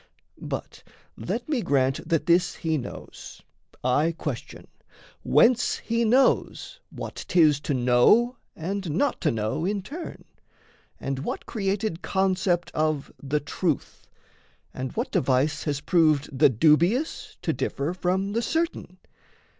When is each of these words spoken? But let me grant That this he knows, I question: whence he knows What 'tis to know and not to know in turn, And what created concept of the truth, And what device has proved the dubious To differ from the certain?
But 0.41 0.81
let 1.15 1.47
me 1.47 1.61
grant 1.61 2.09
That 2.09 2.25
this 2.25 2.55
he 2.55 2.75
knows, 2.75 3.43
I 3.83 4.13
question: 4.17 4.65
whence 5.21 5.77
he 5.77 6.05
knows 6.05 6.79
What 6.89 7.13
'tis 7.27 7.59
to 7.59 7.75
know 7.75 8.37
and 8.55 8.89
not 8.89 9.21
to 9.21 9.29
know 9.29 9.63
in 9.63 9.83
turn, 9.83 10.25
And 10.99 11.19
what 11.19 11.45
created 11.45 12.01
concept 12.01 12.71
of 12.71 13.11
the 13.21 13.39
truth, 13.39 14.07
And 14.73 14.91
what 14.93 15.11
device 15.11 15.65
has 15.65 15.81
proved 15.81 16.35
the 16.35 16.49
dubious 16.49 17.37
To 17.43 17.53
differ 17.53 17.93
from 17.93 18.31
the 18.33 18.41
certain? 18.41 18.97